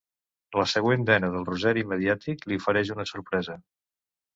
La 0.61 0.65
següent 0.71 1.03
dena 1.11 1.29
del 1.37 1.47
rosari 1.51 1.85
mediàtic 1.95 2.51
li 2.51 2.61
ofereix 2.65 2.95
una 2.99 3.11
sorpresa. 3.15 3.65